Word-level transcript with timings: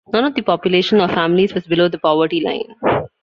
None 0.11 0.25
of 0.25 0.33
the 0.33 0.41
population 0.41 0.99
or 0.99 1.07
families 1.07 1.53
was 1.53 1.67
below 1.67 1.87
the 1.87 1.99
poverty 1.99 2.41
line. 2.41 2.73